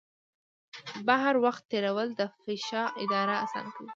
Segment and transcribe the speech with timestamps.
[1.07, 3.89] بهر وخت تېرول د فشار اداره اسانه کوي.